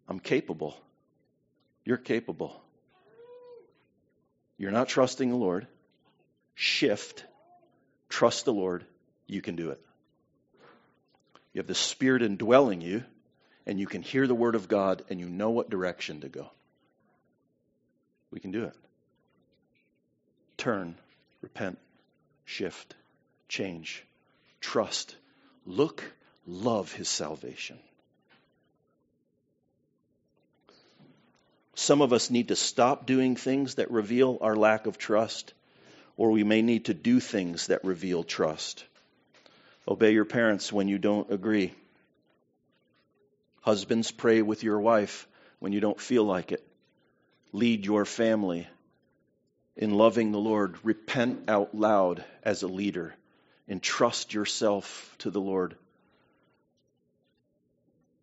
[0.08, 0.78] I'm capable.
[1.86, 2.62] You're capable.
[4.58, 5.68] You're not trusting the Lord.
[6.60, 7.24] Shift.
[8.10, 8.84] Trust the Lord.
[9.28, 9.80] You can do it.
[11.54, 13.04] You have the Spirit indwelling you,
[13.68, 16.50] and you can hear the Word of God, and you know what direction to go.
[18.32, 18.74] We can do it.
[20.58, 20.96] Turn,
[21.42, 21.78] repent,
[22.44, 22.96] shift,
[23.48, 24.04] change,
[24.60, 25.16] trust,
[25.68, 26.04] look
[26.48, 27.78] love his salvation.
[31.76, 35.54] Some of us need to stop doing things that reveal our lack of trust,
[36.18, 38.84] or we may need to do things that reveal trust.
[39.88, 41.74] Obey your parents when you don't agree.
[43.62, 45.28] Husbands, pray with your wife
[45.60, 46.66] when you don't feel like it.
[47.54, 48.68] Lead your family
[49.76, 50.76] in loving the Lord.
[50.84, 53.14] Repent out loud as a leader.
[53.70, 55.76] Entrust yourself to the Lord.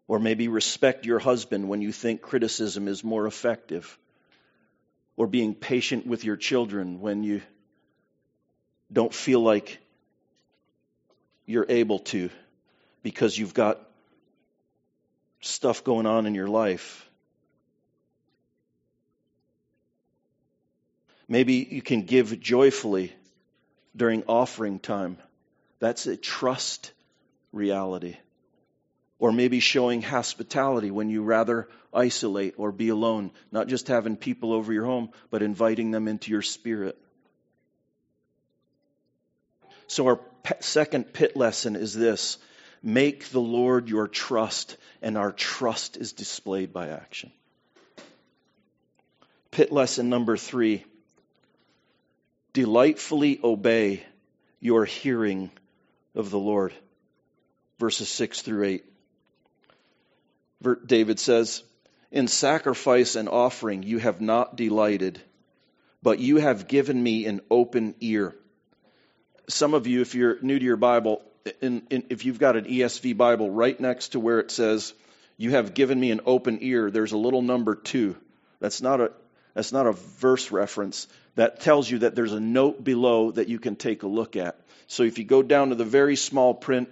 [0.08, 3.98] Or maybe respect your husband when you think criticism is more effective.
[5.16, 7.40] Or being patient with your children when you
[8.92, 9.78] don't feel like
[11.46, 12.30] you're able to
[13.02, 13.80] because you've got
[15.40, 17.08] stuff going on in your life.
[21.28, 23.12] Maybe you can give joyfully
[23.96, 25.16] during offering time.
[25.78, 26.92] That's a trust
[27.52, 28.16] reality.
[29.18, 34.52] Or maybe showing hospitality when you rather isolate or be alone, not just having people
[34.52, 36.98] over your home, but inviting them into your spirit.
[39.86, 40.20] So, our
[40.60, 42.38] second pit lesson is this
[42.82, 47.32] make the Lord your trust, and our trust is displayed by action.
[49.50, 50.84] Pit lesson number three
[52.52, 54.02] delightfully obey
[54.60, 55.50] your hearing
[56.14, 56.72] of the Lord.
[57.78, 58.84] Verses 6 through 8.
[60.86, 61.62] David says,
[62.10, 65.20] In sacrifice and offering you have not delighted,
[66.02, 68.34] but you have given me an open ear.
[69.48, 71.22] Some of you, if you're new to your Bible,
[71.60, 74.94] in, in, if you've got an ESV Bible right next to where it says,
[75.36, 78.16] You have given me an open ear, there's a little number two.
[78.60, 79.12] That's not a,
[79.52, 81.06] that's not a verse reference.
[81.34, 84.58] That tells you that there's a note below that you can take a look at.
[84.86, 86.88] So if you go down to the very small print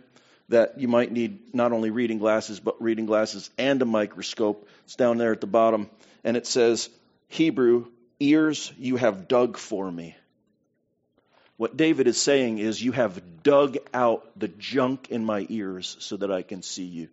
[0.52, 4.68] that you might need not only reading glasses, but reading glasses and a microscope.
[4.84, 5.88] It's down there at the bottom.
[6.24, 6.90] And it says,
[7.28, 7.86] Hebrew,
[8.20, 10.14] ears you have dug for me.
[11.56, 16.16] What David is saying is, You have dug out the junk in my ears so
[16.16, 17.08] that I can see you,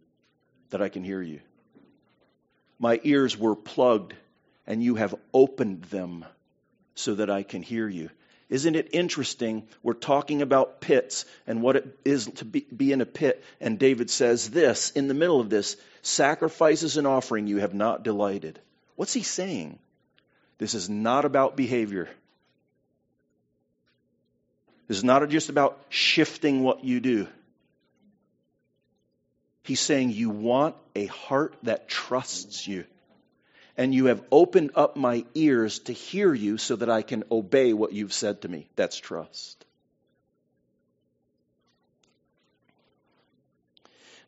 [0.69, 1.41] that I can hear you.
[2.79, 4.13] My ears were plugged,
[4.65, 6.25] and you have opened them
[6.95, 8.09] so that I can hear you.
[8.49, 9.67] Isn't it interesting?
[9.83, 13.43] We're talking about pits and what it is to be, be, in a pit.
[13.61, 18.03] And David says this in the middle of this sacrifices and offering you have not
[18.03, 18.59] delighted.
[18.95, 19.77] What's he saying?
[20.57, 22.09] This is not about behavior.
[24.89, 27.27] Is not just about shifting what you do.
[29.63, 32.85] He's saying you want a heart that trusts you
[33.79, 37.71] and you have opened up my ears to hear you so that I can obey
[37.71, 38.67] what you've said to me.
[38.75, 39.63] That's trust.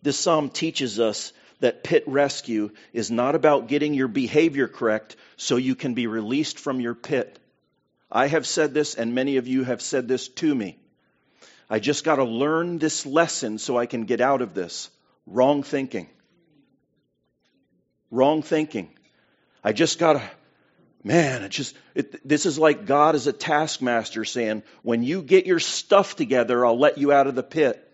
[0.01, 5.57] This psalm teaches us that pit rescue is not about getting your behavior correct so
[5.57, 7.37] you can be released from your pit.
[8.11, 10.77] I have said this, and many of you have said this to me.
[11.69, 14.89] I just got to learn this lesson so I can get out of this.
[15.25, 16.09] Wrong thinking.
[18.09, 18.89] Wrong thinking.
[19.63, 20.21] I just got to,
[21.03, 25.45] man, it just, it, this is like God as a taskmaster saying, when you get
[25.45, 27.87] your stuff together, I'll let you out of the pit.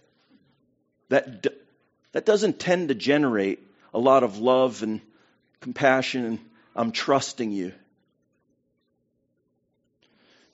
[1.10, 1.46] That,
[2.14, 3.60] that doesn't tend to generate
[3.94, 5.02] a lot of love and
[5.60, 6.40] compassion and
[6.76, 7.74] I'm trusting you.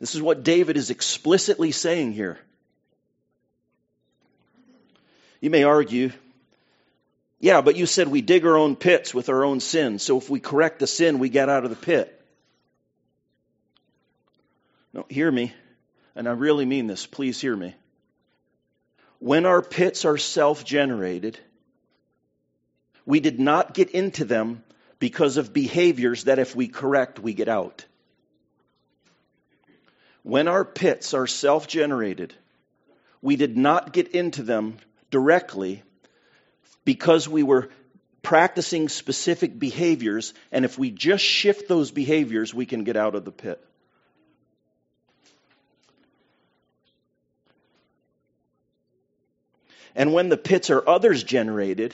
[0.04, 2.38] This is what David is explicitly saying here.
[5.39, 6.12] You may argue,
[7.39, 10.30] yeah, but you said we dig our own pits with our own sin, so if
[10.30, 12.22] we correct the sin, we get out of the pit.
[14.91, 15.54] No, hear me,
[16.18, 17.06] and I really mean this.
[17.06, 17.74] Please hear me.
[19.20, 21.39] When our pits are self generated,
[23.06, 24.66] we did not get into them
[24.99, 27.86] because of behaviors that if we correct, we get out.
[30.24, 32.34] When our pits are self generated,
[33.21, 34.78] we did not get into them
[35.11, 35.84] directly
[36.86, 37.69] because we were
[38.21, 43.26] practicing specific behaviors, and if we just shift those behaviors, we can get out of
[43.26, 43.63] the pit.
[49.95, 51.93] And when the pits are others generated,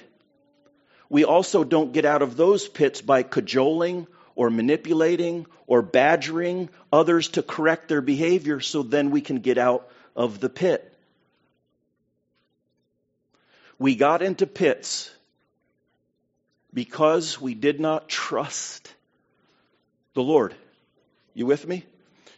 [1.09, 7.29] we also don't get out of those pits by cajoling or manipulating or badgering others
[7.29, 10.93] to correct their behavior so then we can get out of the pit.
[13.77, 15.09] We got into pits
[16.73, 18.93] because we did not trust
[20.13, 20.53] the Lord.
[21.33, 21.85] You with me?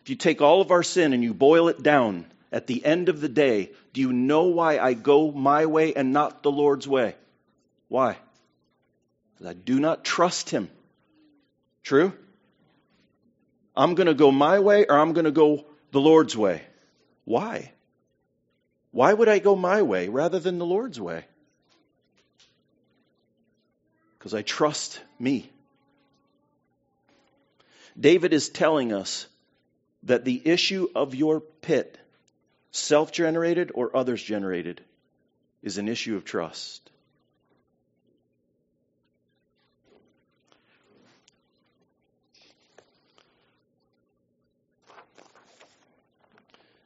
[0.04, 3.10] If you take all of our sin and you boil it down at the end
[3.10, 6.88] of the day, do you know why I go my way and not the Lord's
[6.88, 7.16] way?
[7.88, 8.18] Why?
[9.34, 10.70] Because I do not trust Him.
[11.84, 12.14] True?
[13.76, 16.62] I'm going to go my way or I'm going to go the Lord's way.
[17.26, 17.72] Why?
[18.92, 21.26] Why would I go my way rather than the Lord's way?
[24.18, 25.50] Because I trust me.
[28.00, 29.26] David is telling us
[30.04, 31.98] that the issue of your pit,
[32.72, 34.82] self generated or others generated,
[35.64, 36.90] is an issue of trust.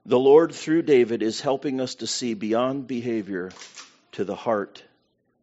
[0.07, 3.51] The Lord, through David, is helping us to see beyond behavior
[4.11, 4.83] to the heart.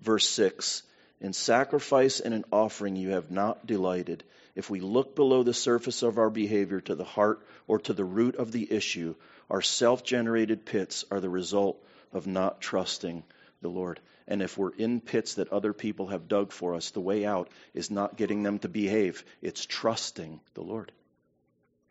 [0.00, 0.84] Verse 6
[1.20, 4.22] In sacrifice and in offering you have not delighted.
[4.54, 8.04] If we look below the surface of our behavior to the heart or to the
[8.04, 9.16] root of the issue,
[9.50, 13.24] our self generated pits are the result of not trusting
[13.62, 13.98] the Lord.
[14.28, 17.48] And if we're in pits that other people have dug for us, the way out
[17.74, 20.92] is not getting them to behave, it's trusting the Lord.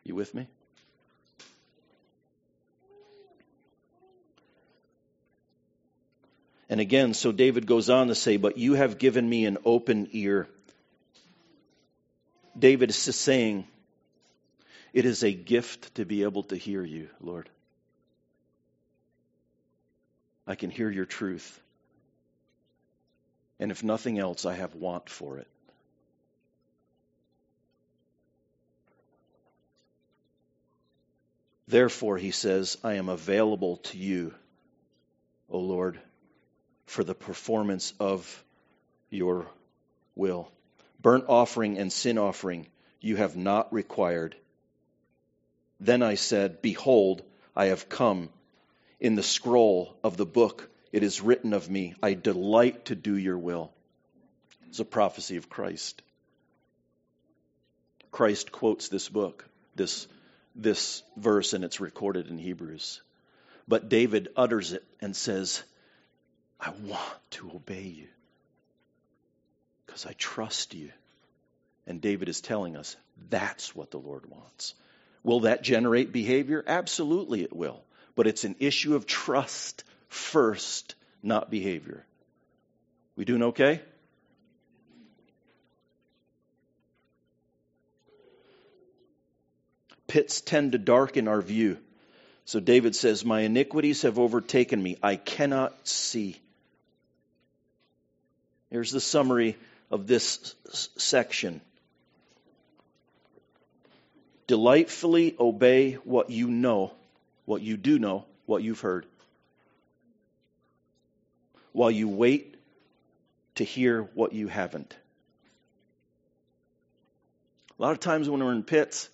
[0.05, 0.47] You with me?
[6.72, 10.07] And again, so David goes on to say, But you have given me an open
[10.13, 10.47] ear.
[12.57, 13.67] David is just saying,
[14.93, 17.49] It is a gift to be able to hear you, Lord.
[20.47, 21.59] I can hear your truth.
[23.59, 25.47] And if nothing else, I have want for it.
[31.67, 34.34] Therefore, he says, I am available to you,
[35.49, 35.99] O Lord
[36.92, 38.44] for the performance of
[39.10, 39.48] your
[40.14, 40.52] will.
[41.02, 42.68] Burnt offering and sin offering
[43.00, 44.36] you have not required.
[45.80, 47.24] Then I said, Behold,
[47.56, 48.28] I have come.
[49.00, 53.16] In the scroll of the book it is written of me, I delight to do
[53.16, 53.72] your will.
[54.68, 56.02] It's a prophecy of Christ.
[58.12, 60.08] Christ quotes this book, this,
[60.58, 63.02] this verse, and it's recorded in Hebrews.
[63.66, 65.64] But David utters it and says,
[66.62, 68.07] I want to obey you
[69.86, 70.91] because I trust you.
[71.88, 72.95] And David is telling us
[73.30, 74.76] that's what the Lord wants.
[75.24, 76.64] Will that generate behavior?
[76.66, 77.82] Absolutely, it will.
[78.16, 82.05] But it's an issue of trust first, not behavior.
[83.16, 83.82] We doing okay?
[90.07, 91.78] Pits tend to darken our view.
[92.45, 94.97] So David says, My iniquities have overtaken me.
[95.01, 96.41] I cannot see.
[98.72, 99.57] Here's the summary
[99.91, 100.55] of this
[100.97, 101.61] section.
[104.47, 106.91] Delightfully obey what you know,
[107.45, 109.05] what you do know, what you've heard,
[111.74, 112.55] while you wait
[113.55, 114.95] to hear what you haven't.
[117.78, 119.09] A lot of times when we're in pits,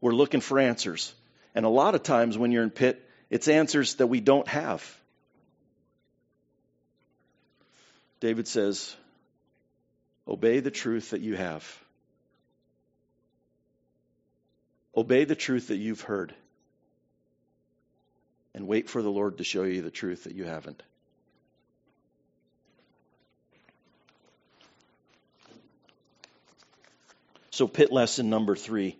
[0.00, 1.14] we're looking for answers.
[1.54, 4.84] And a lot of times when you're in pit, It's answers that we don't have.
[8.20, 8.96] David says,
[10.26, 11.64] Obey the truth that you have.
[14.96, 16.34] Obey the truth that you've heard.
[18.54, 20.82] And wait for the Lord to show you the truth that you haven't.
[27.50, 28.96] So, pit lesson number three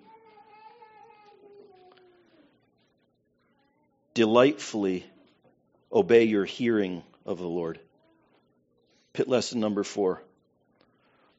[4.14, 5.04] delightfully
[5.92, 7.78] obey your hearing of the Lord.
[9.16, 10.22] Pit lesson number four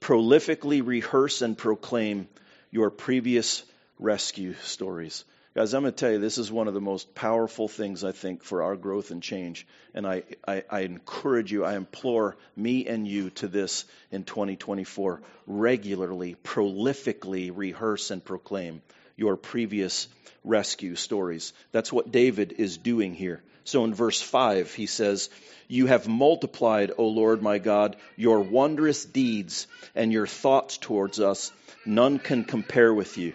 [0.01, 2.27] prolifically rehearse and proclaim
[2.71, 3.63] your previous
[3.99, 5.23] rescue stories.
[5.53, 8.13] Guys, I'm going to tell you, this is one of the most powerful things, I
[8.13, 9.67] think, for our growth and change.
[9.93, 15.21] And I, I, I, encourage you, I implore me and you to this in 2024.
[15.45, 18.81] Regularly, prolifically rehearse and proclaim
[19.17, 20.07] your previous
[20.45, 21.51] rescue stories.
[21.73, 23.43] That's what David is doing here.
[23.65, 25.29] So in verse 5, he says,
[25.67, 31.51] You have multiplied, O Lord my God, your wondrous deeds and your thoughts towards us.
[31.85, 33.33] None can compare with you.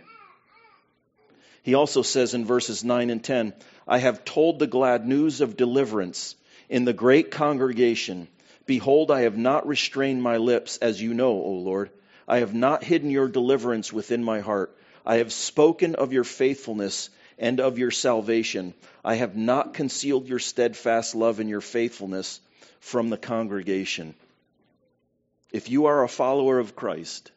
[1.63, 3.53] He also says in verses 9 and 10,
[3.87, 6.35] I have told the glad news of deliverance
[6.69, 8.29] in the great congregation.
[8.67, 11.91] Behold, I have not restrained my lips, as you know, O Lord.
[12.27, 14.75] I have not hidden your deliverance within my heart.
[15.05, 18.75] I have spoken of your faithfulness and of your salvation.
[19.05, 22.41] I have not concealed your steadfast love and your faithfulness
[22.81, 24.15] from the congregation.
[25.53, 27.31] If you are a follower of Christ,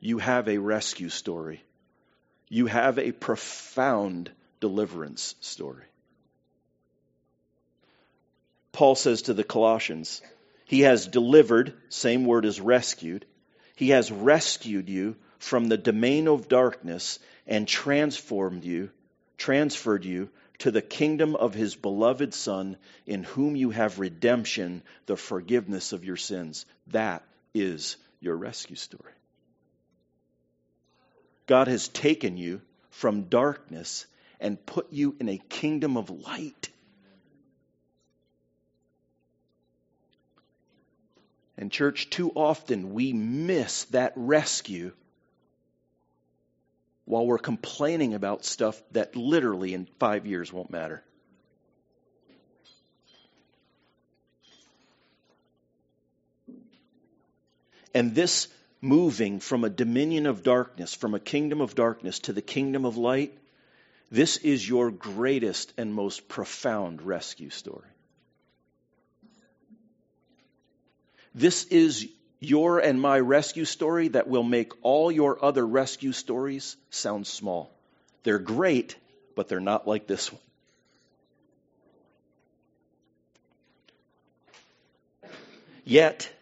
[0.00, 1.62] you have a rescue story.
[2.48, 4.30] You have a profound
[4.60, 5.84] deliverance story.
[8.72, 10.22] Paul says to the Colossians,
[10.64, 13.24] He has delivered, same word as rescued,
[13.76, 17.18] He has rescued you from the domain of darkness
[17.48, 18.90] and transformed you,
[19.36, 22.76] transferred you to the kingdom of his beloved Son,
[23.06, 26.64] in whom you have redemption, the forgiveness of your sins.
[26.92, 27.24] That
[27.54, 29.12] is your rescue story.
[31.48, 34.06] God has taken you from darkness
[34.38, 36.68] and put you in a kingdom of light.
[41.58, 44.92] And, church, too often we miss that rescue
[47.04, 51.02] while we're complaining about stuff that literally in five years won't matter.
[57.94, 58.48] And this
[58.80, 62.96] moving from a dominion of darkness, from a kingdom of darkness to the kingdom of
[62.96, 63.36] light,
[64.10, 67.88] this is your greatest and most profound rescue story.
[71.34, 72.08] This is
[72.42, 77.70] your and my rescue story that will make all your other rescue stories sound small.
[78.24, 78.96] They're great,
[79.36, 80.40] but they're not like this one.
[85.84, 86.32] Yet,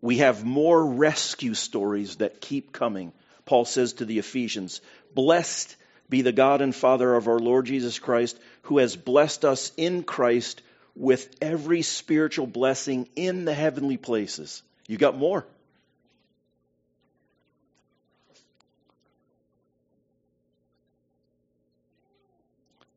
[0.00, 3.12] we have more rescue stories that keep coming.
[3.44, 4.80] Paul says to the Ephesians,
[5.14, 5.76] Blessed
[6.08, 10.04] be the God and Father of our Lord Jesus Christ, who has blessed us in
[10.04, 10.62] Christ
[10.96, 14.62] with every spiritual blessing in the heavenly places.
[14.88, 15.46] You got more.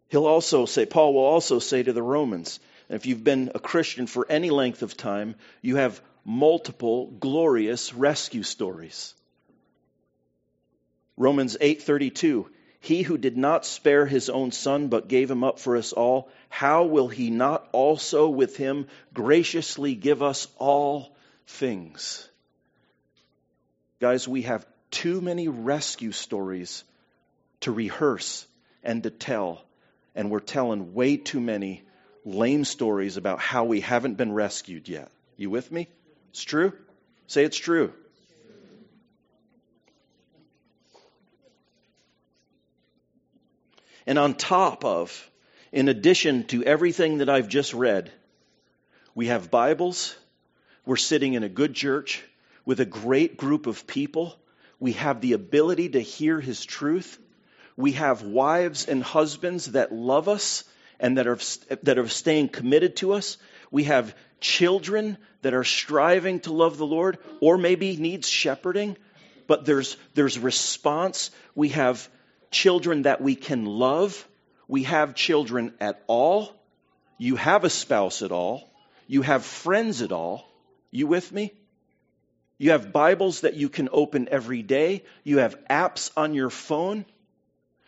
[0.09, 4.07] He'll also say, Paul will also say to the Romans, if you've been a Christian
[4.07, 9.13] for any length of time, you have multiple glorious rescue stories.
[11.15, 12.47] Romans 8:32
[12.80, 16.30] he who did not spare his own son, but gave him up for us all,
[16.47, 21.15] how will he not also with him graciously give us all
[21.45, 22.27] things?
[23.99, 26.84] Guys, we have too many rescue stories
[27.61, 28.47] to rehearse
[28.84, 29.61] and to tell,
[30.15, 31.84] and we're telling way too many
[32.23, 35.11] lame stories about how we haven't been rescued yet.
[35.36, 35.89] You with me?
[36.32, 36.73] It's true?
[37.27, 37.93] Say it's true.
[44.10, 45.30] And on top of,
[45.72, 48.12] in addition to everything that I've just read,
[49.14, 50.16] we have Bibles.
[50.84, 52.24] We're sitting in a good church
[52.66, 54.36] with a great group of people.
[54.80, 57.20] We have the ability to hear His truth.
[57.78, 60.64] We have wives and husbands that love us
[60.99, 61.38] and that are,
[61.84, 63.38] that are staying committed to us.
[63.70, 68.97] We have children that are striving to love the Lord or maybe needs shepherding,
[69.45, 71.30] but there's, there's response.
[71.53, 72.10] We have
[72.51, 74.27] children that we can love.
[74.67, 76.53] We have children at all.
[77.17, 78.69] You have a spouse at all.
[79.07, 80.47] You have friends at all.
[80.91, 81.53] You with me?
[82.57, 85.03] You have Bibles that you can open every day.
[85.23, 87.05] You have apps on your phone.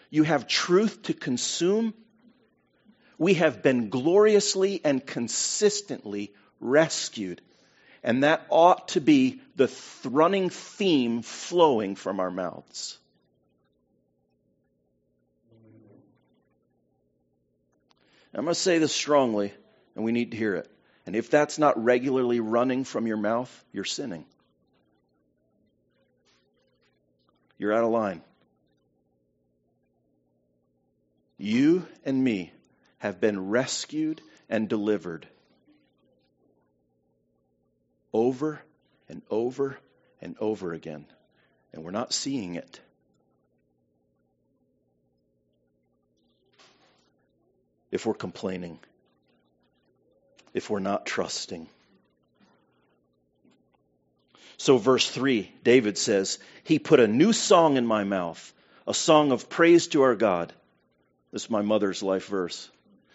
[0.10, 1.94] You have truth to consume.
[3.18, 7.42] We have been gloriously and consistently rescued.
[8.04, 9.72] And that ought to be the
[10.06, 12.98] running theme flowing from our mouths.
[18.34, 19.54] I'm going to say this strongly,
[19.96, 20.70] and we need to hear it.
[21.06, 24.26] And if that's not regularly running from your mouth, you're sinning.
[27.58, 28.22] You're out of line.
[31.38, 32.54] You and me
[33.00, 35.28] have been rescued and delivered
[38.14, 38.62] over
[39.10, 39.78] and over
[40.22, 41.06] and over again.
[41.74, 42.80] And we're not seeing it.
[47.92, 48.80] If we're complaining,
[50.54, 51.68] if we're not trusting.
[54.58, 58.54] So, verse 3, David says, He put a new song in my mouth,
[58.88, 60.54] a song of praise to our God.
[61.32, 62.70] This is my mother's life verse.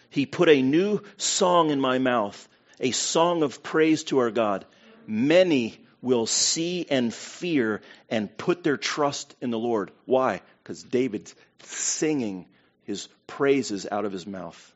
[0.09, 2.47] He put a new song in my mouth,
[2.79, 4.65] a song of praise to our God.
[5.05, 9.91] Many will see and fear and put their trust in the Lord.
[10.05, 10.41] Why?
[10.63, 12.45] Because David's singing
[12.87, 14.73] his praises out of his mouth.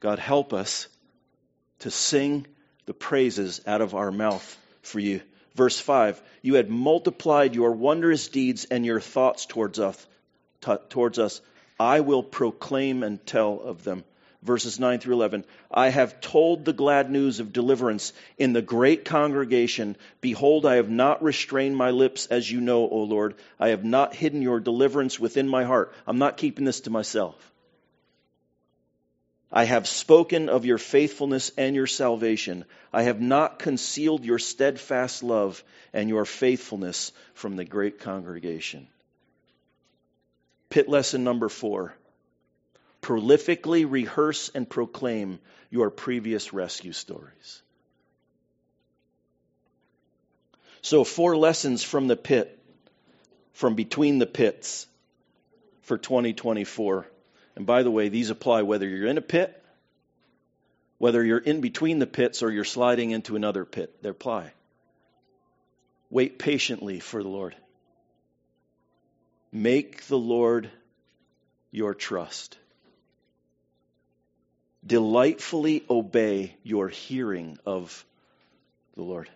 [0.00, 0.86] God, help us
[1.80, 2.46] to sing
[2.84, 5.22] the praises out of our mouth for you.
[5.54, 10.06] Verse 5 You had multiplied your wondrous deeds and your thoughts towards us.
[10.60, 11.40] T- towards us.
[11.80, 14.04] I will proclaim and tell of them.
[14.46, 15.44] Verses 9 through 11.
[15.72, 19.96] I have told the glad news of deliverance in the great congregation.
[20.20, 23.34] Behold, I have not restrained my lips, as you know, O Lord.
[23.58, 25.92] I have not hidden your deliverance within my heart.
[26.06, 27.34] I'm not keeping this to myself.
[29.50, 32.64] I have spoken of your faithfulness and your salvation.
[32.92, 38.86] I have not concealed your steadfast love and your faithfulness from the great congregation.
[40.68, 41.94] Pit lesson number four
[43.06, 45.38] prolifically rehearse and proclaim
[45.70, 47.62] your previous rescue stories.
[50.82, 52.58] So, four lessons from the pit,
[53.52, 54.88] from between the pits
[55.82, 57.06] for 2024.
[57.54, 59.62] And by the way, these apply whether you're in a pit,
[60.98, 64.02] whether you're in between the pits, or you're sliding into another pit.
[64.02, 64.52] They apply.
[66.10, 67.54] Wait patiently for the Lord.
[69.52, 70.70] Make the Lord
[71.70, 72.58] your trust.
[74.86, 78.04] Delightfully obey your hearing of
[78.94, 79.28] the Lord.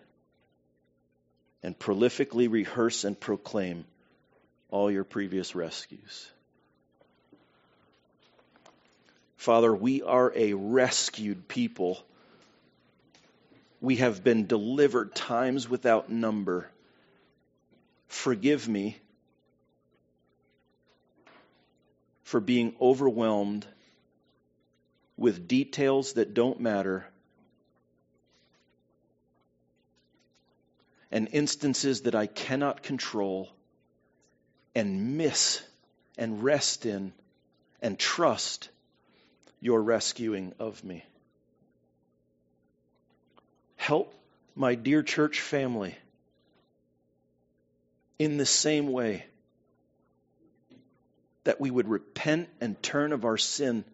[1.63, 3.85] And prolifically rehearse and proclaim
[4.69, 6.31] all your previous rescues.
[9.35, 11.99] Father, we are a rescued people.
[13.81, 16.69] We have been delivered times without number.
[18.07, 18.97] Forgive me
[22.23, 23.65] for being overwhelmed
[25.21, 27.05] with details that don't matter
[31.11, 33.47] and instances that I cannot control
[34.73, 35.61] and miss
[36.17, 37.13] and rest in
[37.83, 38.69] and trust
[39.59, 41.05] your rescuing of me.
[43.75, 44.15] Help
[44.55, 45.95] my dear church family
[48.17, 49.25] in the same way
[51.43, 53.85] that we would repent and turn of our sin,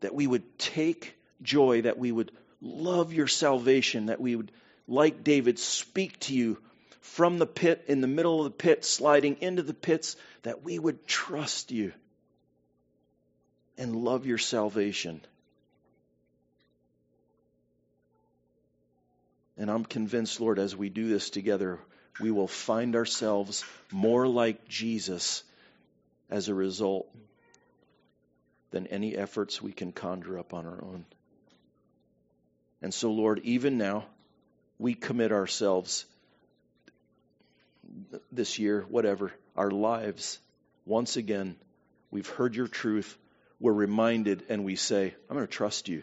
[0.00, 4.52] that we would take joy, that we would love your salvation, that we would,
[4.88, 6.58] like David, speak to you
[7.00, 10.78] from the pit, in the middle of the pit, sliding into the pits, that we
[10.78, 11.92] would trust you
[13.78, 15.20] and love your salvation.
[19.56, 21.78] And I'm convinced, Lord, as we do this together,
[22.20, 25.42] we will find ourselves more like Jesus
[26.30, 27.08] as a result
[28.70, 31.04] than any efforts we can conjure up on our own.
[32.82, 34.04] And so, Lord, even now,
[34.78, 36.04] we commit ourselves
[38.30, 40.38] this year, whatever, our lives,
[40.84, 41.56] once again,
[42.10, 43.16] we've heard your truth
[43.58, 46.02] we're reminded and we say, I'm going to trust you.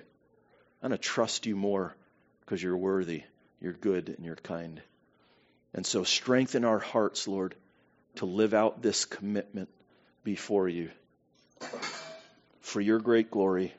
[0.81, 1.95] I'm going to trust you more
[2.41, 3.23] because you're worthy,
[3.61, 4.81] you're good, and you're kind.
[5.73, 7.55] And so strengthen our hearts, Lord,
[8.15, 9.69] to live out this commitment
[10.23, 10.91] before you
[12.63, 13.73] for your great glory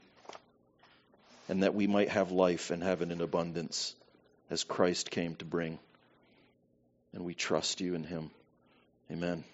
[1.48, 3.94] and that we might have life and have it in abundance
[4.50, 5.78] as Christ came to bring.
[7.12, 8.30] And we trust you in him.
[9.10, 9.44] Amen.